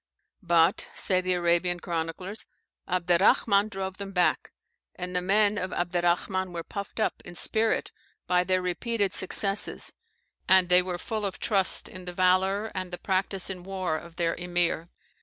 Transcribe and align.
"But," 0.41 0.87
say 0.95 1.21
the 1.21 1.33
Arabian 1.33 1.79
chroniclers, 1.79 2.47
"Abderrahman 2.89 3.69
drove 3.69 3.97
them 3.97 4.13
back; 4.13 4.51
and 4.95 5.15
the 5.15 5.21
men 5.21 5.59
of 5.59 5.69
Abderrahman 5.71 6.51
were 6.51 6.63
puffed 6.63 6.99
up 6.99 7.21
in 7.23 7.35
spirit 7.35 7.91
by 8.25 8.43
their 8.43 8.63
repeated 8.63 9.13
successes, 9.13 9.93
and 10.49 10.69
they 10.69 10.81
were 10.81 10.97
full 10.97 11.23
of 11.23 11.37
trust 11.37 11.87
in 11.87 12.05
the 12.05 12.13
valour 12.13 12.71
and 12.73 12.89
the 12.91 12.97
practice 12.97 13.51
in 13.51 13.61
war 13.61 13.95
of 13.95 14.15
their 14.15 14.33
Emir. 14.33 14.89